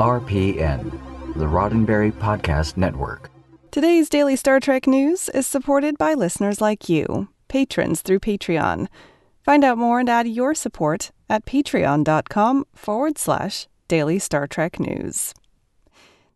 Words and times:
RPN, 0.00 0.90
the 1.34 1.44
Roddenberry 1.44 2.10
Podcast 2.10 2.78
Network. 2.78 3.30
Today's 3.70 4.08
daily 4.08 4.34
Star 4.34 4.58
Trek 4.58 4.86
news 4.86 5.28
is 5.28 5.46
supported 5.46 5.98
by 5.98 6.14
listeners 6.14 6.58
like 6.58 6.88
you, 6.88 7.28
patrons 7.48 8.00
through 8.00 8.20
Patreon. 8.20 8.86
Find 9.44 9.62
out 9.62 9.76
more 9.76 10.00
and 10.00 10.08
add 10.08 10.26
your 10.26 10.54
support 10.54 11.10
at 11.28 11.44
patreon.com 11.44 12.64
forward 12.74 13.18
slash 13.18 13.68
daily 13.88 14.18
Star 14.18 14.46
Trek 14.46 14.80
news. 14.80 15.34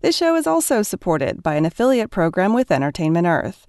This 0.02 0.14
show 0.14 0.36
is 0.36 0.46
also 0.46 0.82
supported 0.82 1.42
by 1.42 1.54
an 1.54 1.64
affiliate 1.64 2.10
program 2.10 2.52
with 2.52 2.70
Entertainment 2.70 3.26
Earth. 3.26 3.66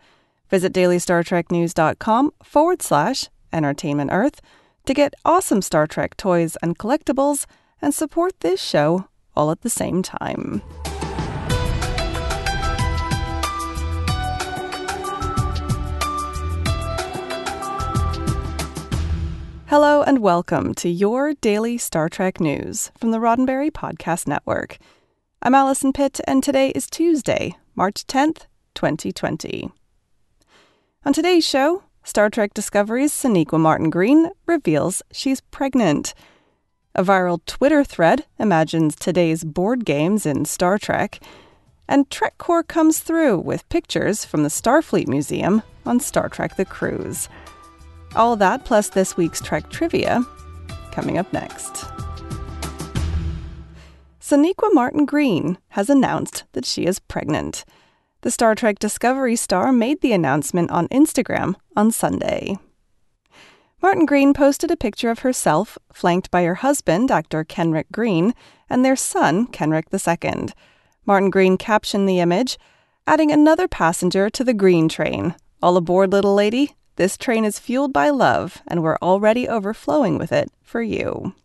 Visit 0.50 0.74
dailystartreknews.com 0.74 2.32
forward 2.44 2.82
slash 2.82 3.30
entertainment 3.54 4.12
earth 4.12 4.42
to 4.88 4.94
get 4.94 5.14
awesome 5.24 5.62
Star 5.62 5.88
Trek 5.88 6.18
toys 6.18 6.58
and 6.62 6.78
collectibles 6.78 7.46
and 7.82 7.94
support 7.94 8.42
this 8.42 8.62
show 8.62 9.08
all 9.36 9.52
at 9.52 9.62
the 9.62 9.70
same 9.70 10.02
time. 10.02 10.62
Hello 19.68 20.04
and 20.04 20.20
welcome 20.20 20.74
to 20.76 20.90
your 20.90 21.34
daily 21.34 21.78
Star 21.78 22.08
Trek 22.08 22.40
news 22.40 22.92
from 22.98 23.12
the 23.12 23.18
Roddenberry 23.18 23.72
Podcast 23.72 24.28
Network. 24.28 24.78
I'm 25.42 25.54
Allison 25.54 25.92
Pitt, 25.92 26.22
and 26.28 26.42
today 26.42 26.70
is 26.70 26.88
Tuesday, 26.88 27.58
March 27.76 28.08
10th, 28.08 28.46
2020. 28.74 29.72
On 31.04 31.14
today's 31.14 31.46
show, 31.46 31.84
Star 32.04 32.30
Trek 32.30 32.54
Discovery's 32.54 33.12
Sonequa 33.12 33.60
Martin 33.60 33.90
Green 33.90 34.30
reveals 34.46 35.02
she's 35.12 35.42
pregnant. 35.42 36.14
A 36.98 37.04
viral 37.04 37.42
Twitter 37.46 37.84
thread 37.84 38.26
imagines 38.40 38.96
today's 38.96 39.44
board 39.44 39.84
games 39.84 40.26
in 40.26 40.46
Star 40.46 40.78
Trek. 40.78 41.20
And 41.90 42.10
TrekCore 42.10 42.66
comes 42.66 43.00
through 43.00 43.40
with 43.40 43.68
pictures 43.68 44.24
from 44.24 44.44
the 44.44 44.50
Starfleet 44.50 45.06
Museum 45.10 45.62
on 45.86 46.00
Star 46.00 46.30
Trek 46.30 46.56
The 46.56 46.64
Cruise. 46.64 47.28
All 48.16 48.38
that 48.38 48.64
plus 48.64 48.88
this 48.88 49.18
week's 49.18 49.42
Trek 49.42 49.70
trivia 49.70 50.24
coming 50.94 51.18
up 51.18 51.32
next. 51.34 51.84
Sonequa 54.22 54.74
Martin 54.74 55.06
Green 55.06 55.58
has 55.72 55.90
announced 55.90 56.46
that 56.54 56.66
she 56.66 56.86
is 56.86 57.00
pregnant. 57.00 57.66
The 58.22 58.32
Star 58.32 58.56
Trek 58.56 58.80
Discovery 58.80 59.36
star 59.36 59.74
made 59.74 60.00
the 60.00 60.14
announcement 60.14 60.72
on 60.72 60.88
Instagram 60.88 61.56
on 61.76 61.92
Sunday. 61.92 62.58
Martin 63.86 64.08
Green 64.08 64.34
posted 64.34 64.72
a 64.72 64.76
picture 64.76 65.12
of 65.12 65.20
herself, 65.20 65.78
flanked 65.94 66.32
by 66.32 66.44
her 66.44 66.56
husband, 66.56 67.12
actor 67.12 67.44
Kenric 67.44 67.86
Green, 67.92 68.34
and 68.68 68.84
their 68.84 68.96
son, 68.96 69.46
Kenric 69.46 69.94
II. 69.94 70.48
Martin 71.06 71.30
Green 71.30 71.56
captioned 71.56 72.10
the 72.10 72.20
image, 72.20 72.58
adding 73.06 73.32
another 73.32 73.68
passenger 73.68 74.28
to 74.28 74.44
the 74.44 74.56
Green 74.56 74.90
train. 74.90 75.36
All 75.62 75.78
aboard, 75.78 76.12
little 76.12 76.34
lady. 76.34 76.74
This 76.96 77.16
train 77.16 77.46
is 77.46 77.60
fueled 77.60 77.94
by 77.94 78.10
love, 78.10 78.64
and 78.66 78.82
we're 78.82 78.98
already 79.04 79.48
overflowing 79.48 80.18
with 80.18 80.32
it 80.32 80.50
for 80.64 80.82
you. 80.82 81.36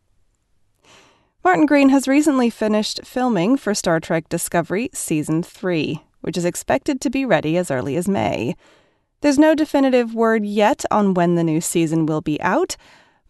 Martin 1.44 1.66
Green 1.66 1.90
has 1.90 2.08
recently 2.08 2.48
finished 2.48 3.00
filming 3.04 3.58
for 3.58 3.74
Star 3.74 4.00
Trek 4.00 4.30
Discovery 4.30 4.88
Season 4.94 5.42
3, 5.42 6.02
which 6.22 6.38
is 6.38 6.46
expected 6.46 7.02
to 7.02 7.10
be 7.10 7.26
ready 7.26 7.58
as 7.58 7.70
early 7.70 7.96
as 7.96 8.08
May. 8.08 8.56
There's 9.20 9.38
no 9.38 9.54
definitive 9.54 10.14
word 10.14 10.46
yet 10.46 10.84
on 10.90 11.12
when 11.12 11.34
the 11.34 11.44
new 11.44 11.60
season 11.60 12.06
will 12.06 12.22
be 12.22 12.40
out, 12.40 12.76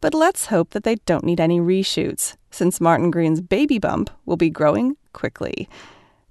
but 0.01 0.15
let's 0.15 0.47
hope 0.47 0.71
that 0.71 0.85
they 0.85 0.97
don't 1.05 1.25
need 1.25 1.41
any 1.41 1.59
reshoots, 1.59 2.37
since 2.53 2.81
Martin 2.81 3.11
Green's 3.11 3.41
baby 3.41 3.79
bump 3.81 4.09
will 4.25 4.37
be 4.37 4.51
growing 4.51 4.97
quickly. 5.13 5.69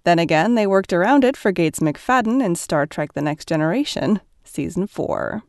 Then 0.06 0.18
again, 0.18 0.56
they 0.56 0.66
worked 0.66 0.94
around 0.94 1.26
it 1.26 1.36
for 1.36 1.52
Gates 1.52 1.80
McFadden 1.80 2.44
in 2.44 2.56
Star 2.56 2.86
Trek 2.86 3.14
The 3.14 3.22
Next 3.22 3.50
Generation, 3.50 4.22
Season 4.46 4.88
4. 4.88 5.44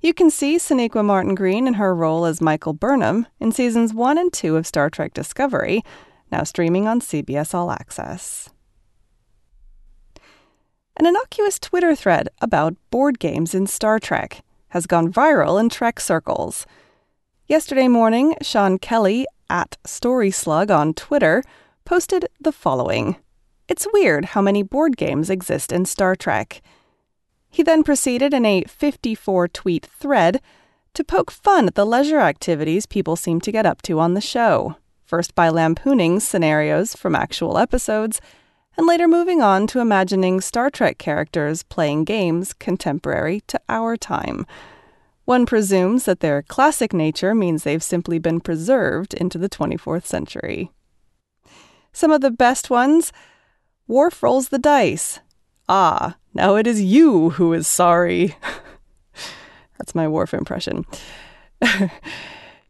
You 0.00 0.14
can 0.14 0.30
see 0.30 0.56
Sonequa 0.56 1.04
Martin 1.04 1.34
Green 1.34 1.66
in 1.66 1.74
her 1.74 1.92
role 1.92 2.24
as 2.24 2.40
Michael 2.40 2.72
Burnham 2.72 3.26
in 3.40 3.50
Seasons 3.50 3.92
1 3.92 4.16
and 4.16 4.32
2 4.32 4.56
of 4.56 4.66
Star 4.66 4.90
Trek 4.90 5.12
Discovery, 5.12 5.82
now 6.30 6.44
streaming 6.44 6.86
on 6.86 7.00
CBS 7.00 7.52
All 7.52 7.72
Access. 7.72 8.48
An 10.98 11.04
innocuous 11.04 11.58
Twitter 11.58 11.94
thread 11.94 12.30
about 12.40 12.74
board 12.90 13.18
games 13.18 13.54
in 13.54 13.66
Star 13.66 13.98
Trek 13.98 14.42
has 14.68 14.86
gone 14.86 15.12
viral 15.12 15.60
in 15.60 15.68
Trek 15.68 16.00
circles. 16.00 16.66
Yesterday 17.46 17.86
morning, 17.86 18.34
Sean 18.40 18.78
Kelly 18.78 19.26
at 19.50 19.76
StorySlug 19.84 20.74
on 20.74 20.94
Twitter 20.94 21.42
posted 21.84 22.26
the 22.40 22.50
following 22.50 23.16
It's 23.68 23.86
weird 23.92 24.24
how 24.26 24.40
many 24.40 24.62
board 24.62 24.96
games 24.96 25.28
exist 25.28 25.70
in 25.70 25.84
Star 25.84 26.16
Trek. 26.16 26.62
He 27.50 27.62
then 27.62 27.82
proceeded 27.82 28.32
in 28.32 28.46
a 28.46 28.62
54 28.62 29.48
tweet 29.48 29.84
thread 29.84 30.40
to 30.94 31.04
poke 31.04 31.30
fun 31.30 31.66
at 31.66 31.74
the 31.74 31.84
leisure 31.84 32.20
activities 32.20 32.86
people 32.86 33.16
seem 33.16 33.38
to 33.42 33.52
get 33.52 33.66
up 33.66 33.82
to 33.82 34.00
on 34.00 34.14
the 34.14 34.22
show, 34.22 34.76
first 35.04 35.34
by 35.34 35.50
lampooning 35.50 36.20
scenarios 36.20 36.94
from 36.94 37.14
actual 37.14 37.58
episodes 37.58 38.18
and 38.76 38.86
later 38.86 39.08
moving 39.08 39.40
on 39.40 39.66
to 39.68 39.80
imagining 39.80 40.40
Star 40.40 40.70
Trek 40.70 40.98
characters 40.98 41.62
playing 41.62 42.04
games 42.04 42.52
contemporary 42.52 43.42
to 43.46 43.60
our 43.68 43.96
time. 43.96 44.46
One 45.24 45.46
presumes 45.46 46.04
that 46.04 46.20
their 46.20 46.42
classic 46.42 46.92
nature 46.92 47.34
means 47.34 47.62
they've 47.62 47.82
simply 47.82 48.18
been 48.18 48.40
preserved 48.40 49.14
into 49.14 49.38
the 49.38 49.48
24th 49.48 50.06
century. 50.06 50.70
Some 51.92 52.12
of 52.12 52.20
the 52.20 52.30
best 52.30 52.70
ones 52.70 53.12
Worf 53.88 54.22
rolls 54.22 54.48
the 54.48 54.58
dice. 54.58 55.20
Ah, 55.68 56.16
now 56.34 56.56
it 56.56 56.66
is 56.66 56.82
you 56.82 57.30
who 57.30 57.52
is 57.52 57.66
sorry. 57.66 58.36
That's 59.78 59.94
my 59.94 60.06
Worf 60.06 60.34
impression. 60.34 60.84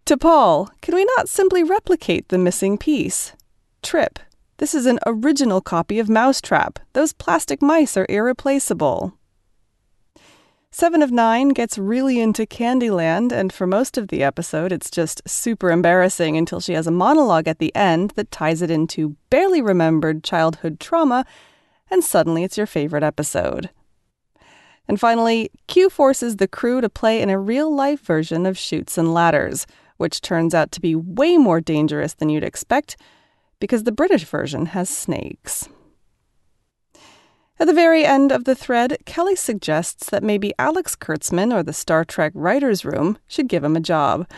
T'Pol, 0.06 0.68
can 0.80 0.94
we 0.94 1.04
not 1.16 1.28
simply 1.28 1.64
replicate 1.64 2.28
the 2.28 2.38
missing 2.38 2.78
piece? 2.78 3.32
Trip, 3.82 4.18
this 4.58 4.74
is 4.74 4.86
an 4.86 4.98
original 5.06 5.60
copy 5.60 5.98
of 5.98 6.08
Mousetrap. 6.08 6.78
Those 6.92 7.12
plastic 7.12 7.60
mice 7.60 7.96
are 7.96 8.06
irreplaceable. 8.08 9.14
Seven 10.70 11.02
of 11.02 11.10
Nine 11.10 11.50
gets 11.50 11.78
really 11.78 12.20
into 12.20 12.44
Candyland, 12.44 13.32
and 13.32 13.52
for 13.52 13.66
most 13.66 13.96
of 13.96 14.08
the 14.08 14.22
episode, 14.22 14.72
it's 14.72 14.90
just 14.90 15.22
super 15.26 15.70
embarrassing 15.70 16.36
until 16.36 16.60
she 16.60 16.74
has 16.74 16.86
a 16.86 16.90
monologue 16.90 17.48
at 17.48 17.58
the 17.58 17.74
end 17.74 18.10
that 18.16 18.30
ties 18.30 18.60
it 18.60 18.70
into 18.70 19.16
barely 19.30 19.62
remembered 19.62 20.22
childhood 20.22 20.78
trauma, 20.78 21.24
and 21.90 22.04
suddenly 22.04 22.44
it's 22.44 22.58
your 22.58 22.66
favorite 22.66 23.02
episode. 23.02 23.70
And 24.88 25.00
finally, 25.00 25.50
Q 25.66 25.88
forces 25.88 26.36
the 26.36 26.48
crew 26.48 26.80
to 26.80 26.88
play 26.88 27.22
in 27.22 27.30
a 27.30 27.38
real 27.38 27.74
life 27.74 28.00
version 28.00 28.44
of 28.44 28.58
Chutes 28.58 28.98
and 28.98 29.14
Ladders, 29.14 29.66
which 29.96 30.20
turns 30.20 30.54
out 30.54 30.72
to 30.72 30.80
be 30.80 30.94
way 30.94 31.38
more 31.38 31.60
dangerous 31.60 32.14
than 32.14 32.28
you'd 32.28 32.44
expect 32.44 32.96
because 33.60 33.84
the 33.84 33.92
British 33.92 34.24
version 34.24 34.66
has 34.66 34.88
snakes. 34.88 35.68
At 37.58 37.66
the 37.66 37.72
very 37.72 38.04
end 38.04 38.32
of 38.32 38.44
the 38.44 38.54
thread, 38.54 38.98
Kelly 39.06 39.34
suggests 39.34 40.10
that 40.10 40.22
maybe 40.22 40.52
Alex 40.58 40.94
Kurtzman 40.94 41.54
or 41.54 41.62
the 41.62 41.72
Star 41.72 42.04
Trek 42.04 42.32
Writers' 42.34 42.84
Room 42.84 43.16
should 43.26 43.48
give 43.48 43.64
him 43.64 43.76
a 43.76 43.80
job. 43.80 44.28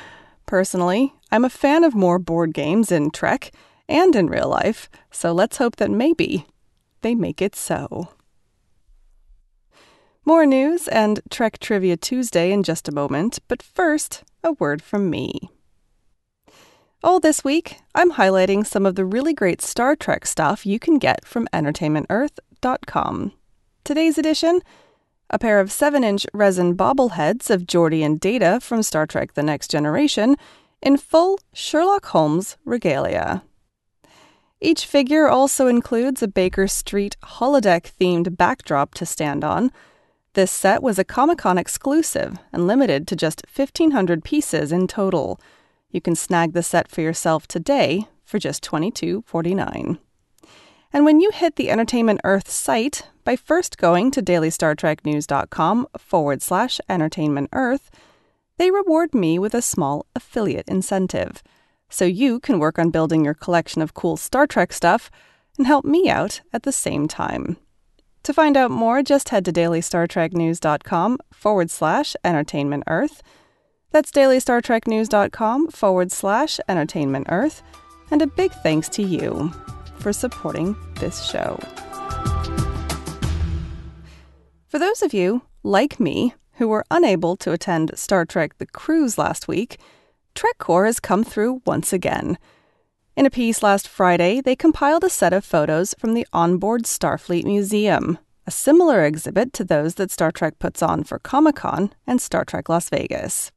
Personally, 0.46 1.14
I'm 1.32 1.44
a 1.44 1.50
fan 1.50 1.82
of 1.82 1.94
more 1.94 2.20
board 2.20 2.54
games 2.54 2.92
in 2.92 3.10
Trek 3.10 3.50
and 3.88 4.14
in 4.14 4.28
real 4.28 4.48
life, 4.48 4.88
so 5.10 5.32
let's 5.32 5.56
hope 5.56 5.76
that 5.76 5.90
maybe 5.90 6.46
they 7.00 7.14
make 7.14 7.42
it 7.42 7.56
so. 7.56 8.08
More 10.24 10.46
news 10.46 10.86
and 10.86 11.20
Trek 11.30 11.58
Trivia 11.58 11.96
Tuesday 11.96 12.52
in 12.52 12.62
just 12.62 12.86
a 12.86 12.92
moment, 12.92 13.40
but 13.48 13.62
first, 13.62 14.22
a 14.44 14.52
word 14.52 14.80
from 14.80 15.10
me. 15.10 15.50
All 17.00 17.20
this 17.20 17.44
week, 17.44 17.78
I'm 17.94 18.12
highlighting 18.12 18.66
some 18.66 18.84
of 18.84 18.96
the 18.96 19.04
really 19.04 19.32
great 19.32 19.62
Star 19.62 19.94
Trek 19.94 20.26
stuff 20.26 20.66
you 20.66 20.80
can 20.80 20.98
get 20.98 21.24
from 21.24 21.46
entertainmentearth.com. 21.52 23.32
Today's 23.84 24.18
edition 24.18 24.60
a 25.30 25.38
pair 25.38 25.60
of 25.60 25.70
7 25.70 26.02
inch 26.02 26.26
resin 26.32 26.76
bobbleheads 26.76 27.50
of 27.50 27.66
Geordi 27.66 28.04
and 28.04 28.18
Data 28.18 28.58
from 28.60 28.82
Star 28.82 29.06
Trek 29.06 29.34
The 29.34 29.44
Next 29.44 29.70
Generation 29.70 30.36
in 30.82 30.96
full 30.96 31.38
Sherlock 31.52 32.06
Holmes 32.06 32.56
regalia. 32.64 33.44
Each 34.60 34.84
figure 34.84 35.28
also 35.28 35.68
includes 35.68 36.20
a 36.20 36.28
Baker 36.28 36.66
Street 36.66 37.16
holodeck 37.22 37.92
themed 37.96 38.36
backdrop 38.36 38.94
to 38.94 39.06
stand 39.06 39.44
on. 39.44 39.70
This 40.32 40.50
set 40.50 40.82
was 40.82 40.98
a 40.98 41.04
Comic 41.04 41.38
Con 41.38 41.58
exclusive 41.58 42.38
and 42.52 42.66
limited 42.66 43.06
to 43.06 43.14
just 43.14 43.44
1,500 43.54 44.24
pieces 44.24 44.72
in 44.72 44.88
total. 44.88 45.38
You 45.90 46.00
can 46.00 46.14
snag 46.14 46.52
the 46.52 46.62
set 46.62 46.90
for 46.90 47.00
yourself 47.00 47.46
today 47.46 48.06
for 48.24 48.38
just 48.38 48.62
$22.49. 48.64 49.98
And 50.92 51.04
when 51.04 51.20
you 51.20 51.30
hit 51.30 51.56
the 51.56 51.70
Entertainment 51.70 52.20
Earth 52.24 52.50
site 52.50 53.08
by 53.24 53.36
first 53.36 53.78
going 53.78 54.10
to 54.12 54.22
dailystartreknews.com 54.22 55.86
forward 55.98 56.42
slash 56.42 56.80
entertainment 56.88 57.48
earth, 57.52 57.90
they 58.56 58.70
reward 58.70 59.14
me 59.14 59.38
with 59.38 59.54
a 59.54 59.62
small 59.62 60.06
affiliate 60.14 60.68
incentive. 60.68 61.42
so 61.90 62.04
you 62.04 62.38
can 62.40 62.58
work 62.58 62.78
on 62.78 62.90
building 62.90 63.24
your 63.24 63.34
collection 63.34 63.82
of 63.82 63.94
cool 63.94 64.16
Star 64.16 64.46
Trek 64.46 64.72
stuff 64.72 65.10
and 65.56 65.66
help 65.66 65.84
me 65.84 66.08
out 66.08 66.40
at 66.52 66.62
the 66.62 66.72
same 66.72 67.08
time. 67.08 67.56
To 68.24 68.34
find 68.34 68.56
out 68.56 68.70
more, 68.70 69.02
just 69.02 69.30
head 69.30 69.44
to 69.46 69.52
dailystartreknews.com 69.52 71.18
forward 71.32 71.70
slash 71.70 72.14
entertainment 72.22 72.84
earth. 72.86 73.22
That's 73.90 74.10
dailystartreknews.com 74.10 75.68
forward 75.68 76.12
slash 76.12 76.60
entertainment 76.68 77.26
earth. 77.30 77.62
And 78.10 78.22
a 78.22 78.26
big 78.26 78.52
thanks 78.62 78.88
to 78.90 79.02
you 79.02 79.52
for 79.98 80.12
supporting 80.12 80.76
this 81.00 81.24
show. 81.24 81.58
For 84.68 84.78
those 84.78 85.02
of 85.02 85.12
you, 85.12 85.42
like 85.62 85.98
me, 85.98 86.34
who 86.54 86.68
were 86.68 86.84
unable 86.90 87.36
to 87.36 87.52
attend 87.52 87.96
Star 87.96 88.24
Trek 88.24 88.58
The 88.58 88.66
Cruise 88.66 89.16
last 89.16 89.48
week, 89.48 89.78
TrekCore 90.34 90.86
has 90.86 91.00
come 91.00 91.24
through 91.24 91.62
once 91.64 91.92
again. 91.92 92.38
In 93.16 93.26
a 93.26 93.30
piece 93.30 93.62
last 93.62 93.88
Friday, 93.88 94.40
they 94.40 94.54
compiled 94.54 95.04
a 95.04 95.10
set 95.10 95.32
of 95.32 95.44
photos 95.44 95.94
from 95.98 96.14
the 96.14 96.26
onboard 96.32 96.82
Starfleet 96.82 97.44
Museum, 97.44 98.18
a 98.46 98.50
similar 98.50 99.04
exhibit 99.04 99.52
to 99.54 99.64
those 99.64 99.94
that 99.94 100.10
Star 100.10 100.30
Trek 100.30 100.58
puts 100.58 100.82
on 100.82 101.04
for 101.04 101.18
Comic 101.18 101.56
Con 101.56 101.92
and 102.06 102.20
Star 102.20 102.44
Trek 102.44 102.68
Las 102.68 102.88
Vegas. 102.88 103.50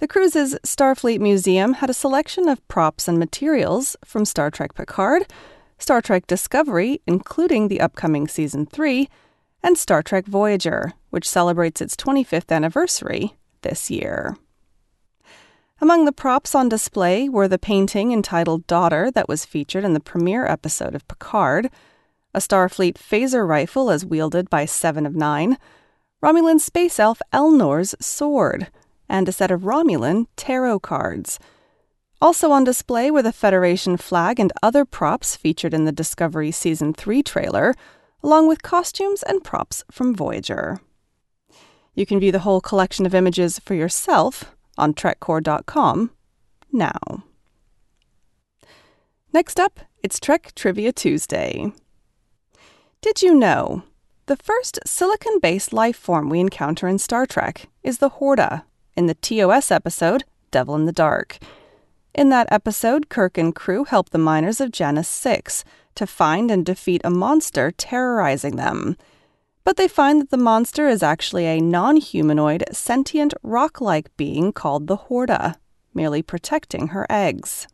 The 0.00 0.08
cruise's 0.08 0.56
Starfleet 0.64 1.20
Museum 1.20 1.74
had 1.74 1.88
a 1.88 1.94
selection 1.94 2.48
of 2.48 2.66
props 2.66 3.06
and 3.06 3.16
materials 3.18 3.96
from 4.04 4.24
Star 4.24 4.50
Trek 4.50 4.74
Picard, 4.74 5.26
Star 5.78 6.02
Trek 6.02 6.26
Discovery, 6.26 7.00
including 7.06 7.68
the 7.68 7.80
upcoming 7.80 8.26
Season 8.26 8.66
3, 8.66 9.08
and 9.62 9.78
Star 9.78 10.02
Trek 10.02 10.26
Voyager, 10.26 10.92
which 11.10 11.28
celebrates 11.28 11.80
its 11.80 11.94
25th 11.94 12.50
anniversary 12.50 13.34
this 13.62 13.88
year. 13.88 14.36
Among 15.80 16.04
the 16.04 16.12
props 16.12 16.54
on 16.54 16.68
display 16.68 17.28
were 17.28 17.48
the 17.48 17.58
painting 17.58 18.12
entitled 18.12 18.66
Daughter 18.66 19.10
that 19.12 19.28
was 19.28 19.44
featured 19.44 19.84
in 19.84 19.94
the 19.94 20.00
premiere 20.00 20.46
episode 20.46 20.94
of 20.94 21.06
Picard, 21.06 21.70
a 22.34 22.40
Starfleet 22.40 22.94
phaser 22.94 23.46
rifle 23.46 23.90
as 23.90 24.04
wielded 24.04 24.50
by 24.50 24.64
Seven 24.64 25.06
of 25.06 25.14
Nine, 25.14 25.56
Romulan 26.22 26.60
space 26.60 26.98
elf 26.98 27.22
Elnor's 27.32 27.94
sword, 28.00 28.68
and 29.08 29.28
a 29.28 29.32
set 29.32 29.50
of 29.50 29.62
Romulan 29.62 30.26
tarot 30.36 30.80
cards. 30.80 31.38
Also 32.20 32.50
on 32.50 32.64
display 32.64 33.10
were 33.10 33.22
the 33.22 33.32
Federation 33.32 33.96
flag 33.96 34.40
and 34.40 34.52
other 34.62 34.84
props 34.84 35.36
featured 35.36 35.74
in 35.74 35.84
the 35.84 35.92
Discovery 35.92 36.50
Season 36.50 36.94
3 36.94 37.22
trailer, 37.22 37.74
along 38.22 38.48
with 38.48 38.62
costumes 38.62 39.22
and 39.22 39.44
props 39.44 39.84
from 39.90 40.14
Voyager. 40.14 40.80
You 41.94 42.06
can 42.06 42.18
view 42.18 42.32
the 42.32 42.40
whole 42.40 42.60
collection 42.60 43.06
of 43.06 43.14
images 43.14 43.58
for 43.58 43.74
yourself 43.74 44.54
on 44.76 44.94
TrekCore.com 44.94 46.10
now. 46.72 47.24
Next 49.32 49.60
up, 49.60 49.80
it's 50.02 50.20
Trek 50.20 50.52
Trivia 50.54 50.92
Tuesday. 50.92 51.72
Did 53.00 53.22
you 53.22 53.34
know 53.34 53.82
the 54.26 54.36
first 54.36 54.78
silicon 54.86 55.38
based 55.40 55.72
life 55.72 55.96
form 55.96 56.30
we 56.30 56.40
encounter 56.40 56.88
in 56.88 56.98
Star 56.98 57.26
Trek 57.26 57.68
is 57.82 57.98
the 57.98 58.08
Horta 58.08 58.64
in 58.96 59.06
the 59.06 59.14
TOS 59.14 59.70
episode 59.70 60.24
Devil 60.50 60.74
in 60.74 60.86
the 60.86 60.92
Dark? 60.92 61.38
In 62.14 62.28
that 62.28 62.46
episode, 62.50 63.08
Kirk 63.08 63.36
and 63.36 63.54
crew 63.54 63.84
help 63.84 64.10
the 64.10 64.18
miners 64.18 64.60
of 64.60 64.70
Janus 64.70 65.08
6 65.08 65.64
to 65.96 66.06
find 66.06 66.50
and 66.50 66.64
defeat 66.64 67.00
a 67.04 67.10
monster 67.10 67.70
terrorizing 67.70 68.56
them. 68.56 68.96
But 69.64 69.76
they 69.76 69.88
find 69.88 70.20
that 70.20 70.30
the 70.30 70.36
monster 70.36 70.88
is 70.88 71.02
actually 71.02 71.46
a 71.46 71.60
non 71.60 71.96
humanoid, 71.96 72.64
sentient, 72.70 73.34
rock 73.42 73.80
like 73.80 74.16
being 74.16 74.52
called 74.52 74.86
the 74.86 74.96
Horta, 74.96 75.56
merely 75.92 76.22
protecting 76.22 76.88
her 76.88 77.06
eggs. 77.08 77.66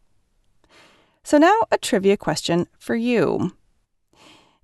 So, 1.23 1.37
now 1.37 1.62
a 1.70 1.78
trivia 1.78 2.16
question 2.16 2.66
for 2.78 2.94
you. 2.94 3.52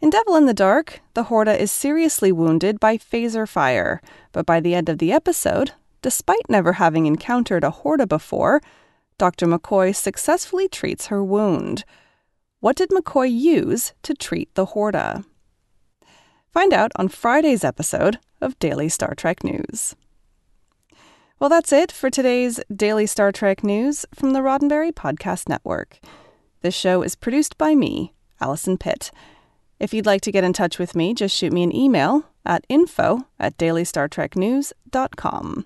In 0.01 0.11
Devil 0.11 0.37
in 0.37 0.47
the 0.47 0.55
Dark, 0.55 1.01
the 1.15 1.25
Horta 1.25 1.61
is 1.61 1.73
seriously 1.73 2.31
wounded 2.31 2.79
by 2.79 2.97
phaser 2.97 3.49
fire, 3.49 4.01
but 4.33 4.47
by 4.47 4.61
the 4.61 4.75
end 4.75 4.89
of 4.89 4.99
the 4.99 5.11
episode, 5.11 5.73
despite 6.07 6.49
never 6.49 6.75
having 6.75 7.07
encountered 7.07 7.65
a 7.65 7.71
Horta 7.71 8.07
before, 8.07 8.63
Dr. 9.19 9.45
McCoy 9.45 9.93
successfully 9.93 10.69
treats 10.69 11.07
her 11.07 11.25
wound. 11.25 11.85
What 12.61 12.77
did 12.77 12.91
McCoy 12.91 13.29
use 13.29 13.93
to 14.05 14.15
treat 14.15 14.55
the 14.55 14.67
Horta? 14.67 15.25
Find 16.53 16.73
out 16.73 16.93
on 16.95 17.09
Friday's 17.09 17.65
episode 17.65 18.21
of 18.41 18.57
Daily 18.61 18.89
Star 18.89 19.17
Trek 19.17 19.43
News. 19.43 19.97
Well, 21.41 21.51
that's 21.51 21.73
it 21.73 21.91
for 21.91 22.09
today's 22.09 22.61
Daily 22.73 23.07
Star 23.07 23.33
Trek 23.33 23.65
News 23.65 24.07
from 24.15 24.33
the 24.33 24.43
Roddenberry 24.43 24.93
Podcast 24.93 25.49
Network. 25.49 25.99
This 26.61 26.77
show 26.77 27.03
is 27.03 27.17
produced 27.17 27.59
by 27.59 27.75
me, 27.75 28.15
Allison 28.41 28.79
Pitt. 28.79 29.11
If 29.81 29.93
you'd 29.93 30.07
like 30.07 30.21
to 30.21 30.31
get 30.31 30.45
in 30.45 30.53
touch 30.53 30.79
with 30.79 30.95
me, 30.95 31.15
just 31.15 31.35
shoot 31.35 31.53
me 31.53 31.65
an 31.65 31.75
email 31.75 32.27
at 32.45 32.65
info 32.69 33.27
at 33.41 33.59
dailystartreknews.com. 33.59 35.65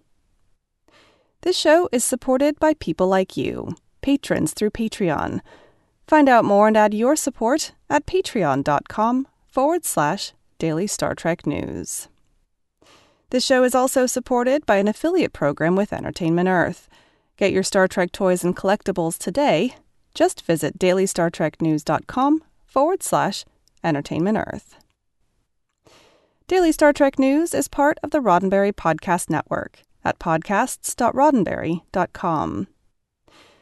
This 1.43 1.57
show 1.57 1.89
is 1.91 2.05
supported 2.05 2.61
by 2.61 2.75
people 2.75 3.09
like 3.09 3.35
you, 3.35 3.75
patrons 4.03 4.53
through 4.53 4.73
Patreon. 4.73 5.41
Find 6.07 6.29
out 6.29 6.45
more 6.45 6.69
and 6.69 6.77
add 6.77 6.93
your 6.93 7.17
support 7.17 7.73
at 7.89 8.05
patreon.com 8.05 9.27
forward 9.47 9.87
slash 9.87 10.35
daily 10.59 10.87
Star 10.87 11.15
Trek 11.15 11.47
news. 11.47 12.09
This 13.31 13.43
show 13.43 13.65
is 13.65 13.75
also 13.75 14.05
supported 14.05 14.67
by 14.67 14.77
an 14.77 14.89
affiliate 14.89 15.33
program 15.33 15.77
with 15.77 15.95
Entertainment 15.95 16.49
Earth. 16.49 16.91
Get 17.39 17.53
your 17.53 17.63
Star 17.63 17.89
Trek 17.89 18.13
toys 18.13 18.45
and 18.45 18.55
collectibles 18.55 19.17
today. 19.17 19.77
Just 20.15 20.45
visit 20.45 20.79
dailystartreknews.com 20.79 22.45
forward 22.67 23.03
slash 23.03 23.47
entertainment 23.83 24.37
earth. 24.37 24.77
Daily 26.49 26.73
Star 26.73 26.93
Trek 26.93 27.19
News 27.19 27.55
is 27.55 27.67
part 27.67 27.97
of 28.03 28.11
the 28.11 28.19
Roddenberry 28.19 28.75
Podcast 28.75 29.31
Network 29.31 29.85
at 30.05 30.19
podcasts.roddenberry.com. 30.19 32.67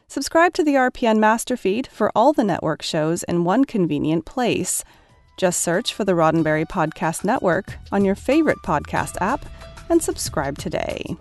Subscribe 0.07 0.55
to 0.55 0.63
the 0.65 0.75
RPN 0.75 1.19
master 1.19 1.57
feed 1.57 1.89
for 1.89 2.13
all 2.15 2.33
the 2.33 2.45
network 2.45 2.83
shows 2.83 3.25
in 3.25 3.43
one 3.45 3.65
convenient 3.65 4.25
place– 4.25 4.85
just 5.39 5.61
search 5.61 5.95
for 5.95 6.05
the 6.05 6.13
Roddenberry 6.13 6.67
Podcast 6.67 7.25
Network 7.25 7.79
on 7.93 8.05
your 8.05 8.17
favorite 8.17 8.59
podcast 8.59 9.17
app 9.21 9.47
and 9.89 10.03
subscribe 10.03 10.59
today. 10.59 11.17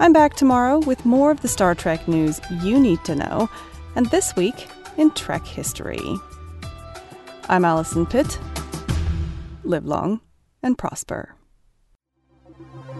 I'm 0.00 0.14
back 0.14 0.34
tomorrow 0.34 0.78
with 0.78 1.04
more 1.04 1.30
of 1.30 1.42
the 1.42 1.48
Star 1.48 1.74
Trek 1.74 2.08
news 2.08 2.40
you 2.62 2.80
need 2.80 3.04
to 3.04 3.14
know, 3.14 3.48
and 3.94 4.06
this 4.06 4.34
week 4.34 4.66
in 4.96 5.10
Trek 5.10 5.46
history. 5.46 6.00
I'm 7.48 7.64
Allison 7.64 8.06
Pitt. 8.06 8.38
Live 9.64 9.84
long 9.84 10.20
and 10.62 10.76
prosper. 10.76 11.36